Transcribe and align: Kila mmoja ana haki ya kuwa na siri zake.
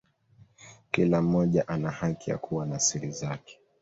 Kila 0.91 1.21
mmoja 1.21 1.67
ana 1.67 1.91
haki 1.91 2.31
ya 2.31 2.37
kuwa 2.37 2.65
na 2.65 2.79
siri 2.79 3.11
zake. 3.11 3.59